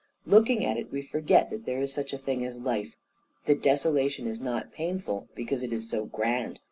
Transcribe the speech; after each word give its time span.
Looking 0.25 0.65
at 0.65 0.77
it 0.77 0.91
we 0.91 1.03
forget 1.03 1.51
that 1.51 1.67
there 1.67 1.79
is 1.79 1.93
such 1.93 2.11
a 2.11 2.17
thing 2.17 2.43
as 2.43 2.57
life: 2.57 2.95
the 3.45 3.53
desolation 3.53 4.25
is 4.25 4.41
not 4.41 4.73
painful, 4.73 5.27
because 5.35 5.61
it 5.61 5.71
is 5.71 5.87
so 5.91 6.05
grand. 6.05 6.57